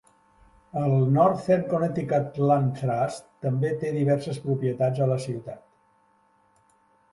El 0.83 0.93
Northern 1.17 1.65
Connecticut 1.73 2.39
Land 2.47 2.73
Trust 2.81 3.29
també 3.49 3.73
té 3.85 3.93
diverses 3.99 4.43
propietats 4.49 5.07
a 5.07 5.11
la 5.15 5.21
ciutat. 5.29 5.63